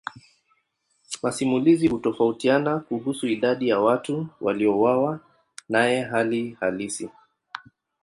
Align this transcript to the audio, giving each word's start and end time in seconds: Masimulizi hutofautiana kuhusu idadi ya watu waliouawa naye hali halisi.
Masimulizi 1.23 1.87
hutofautiana 1.87 2.79
kuhusu 2.79 3.27
idadi 3.27 3.69
ya 3.69 3.79
watu 3.79 4.27
waliouawa 4.41 5.19
naye 5.69 6.01
hali 6.03 6.57
halisi. 6.59 7.09